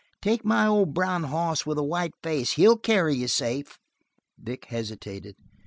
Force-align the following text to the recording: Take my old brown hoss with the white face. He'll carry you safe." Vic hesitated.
Take 0.19 0.43
my 0.43 0.65
old 0.65 0.95
brown 0.95 1.25
hoss 1.25 1.63
with 1.63 1.75
the 1.77 1.83
white 1.83 2.15
face. 2.23 2.53
He'll 2.53 2.75
carry 2.79 3.13
you 3.15 3.27
safe." 3.27 3.77
Vic 4.35 4.65
hesitated. 4.65 5.35